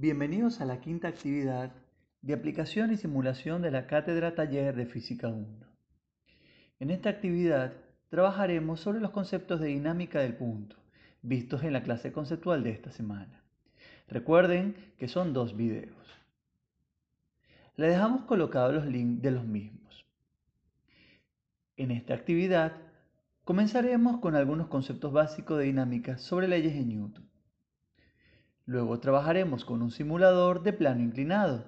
[0.00, 1.72] Bienvenidos a la quinta actividad
[2.22, 5.46] de aplicación y simulación de la Cátedra Taller de Física 1.
[6.78, 7.74] En esta actividad
[8.08, 10.76] trabajaremos sobre los conceptos de dinámica del punto,
[11.20, 13.42] vistos en la clase conceptual de esta semana.
[14.08, 16.18] Recuerden que son dos videos.
[17.76, 20.06] Le dejamos colocados los links de los mismos.
[21.76, 22.72] En esta actividad
[23.44, 27.29] comenzaremos con algunos conceptos básicos de dinámica sobre leyes de Newton.
[28.70, 31.64] Luego trabajaremos con un simulador de plano inclinado,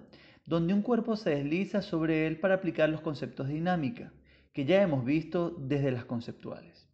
[0.46, 4.12] donde un cuerpo se desliza sobre él para aplicar los conceptos de dinámica,
[4.52, 6.88] que ya hemos visto desde las conceptuales.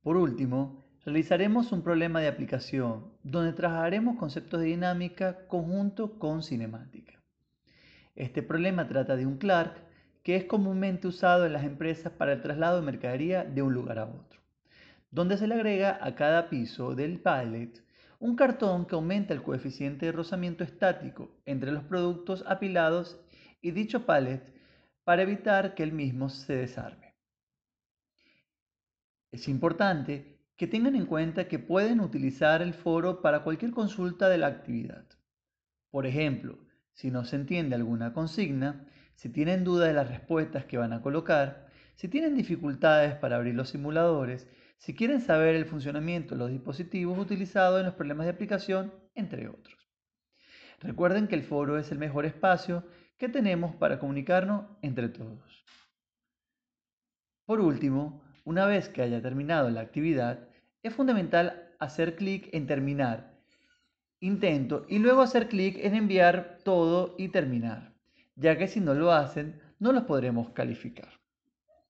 [0.00, 7.20] Por último, realizaremos un problema de aplicación, donde trabajaremos conceptos de dinámica conjunto con cinemática.
[8.14, 9.82] Este problema trata de un Clark
[10.22, 13.98] que es comúnmente usado en las empresas para el traslado de mercadería de un lugar
[13.98, 14.40] a otro,
[15.10, 17.84] donde se le agrega a cada piso del pallet
[18.18, 23.20] un cartón que aumenta el coeficiente de rozamiento estático entre los productos apilados
[23.60, 24.42] y dicho pallet
[25.04, 27.14] para evitar que el mismo se desarme.
[29.30, 34.38] Es importante que tengan en cuenta que pueden utilizar el foro para cualquier consulta de
[34.38, 35.04] la actividad.
[35.90, 36.58] Por ejemplo,
[36.94, 41.02] si no se entiende alguna consigna, si tienen duda de las respuestas que van a
[41.02, 46.50] colocar, si tienen dificultades para abrir los simuladores, si quieren saber el funcionamiento de los
[46.50, 49.76] dispositivos utilizados en los problemas de aplicación, entre otros.
[50.80, 52.84] Recuerden que el foro es el mejor espacio
[53.16, 55.64] que tenemos para comunicarnos entre todos.
[57.46, 60.48] Por último, una vez que haya terminado la actividad,
[60.82, 63.40] es fundamental hacer clic en terminar,
[64.20, 67.94] intento y luego hacer clic en enviar todo y terminar,
[68.34, 71.08] ya que si no lo hacen, no los podremos calificar.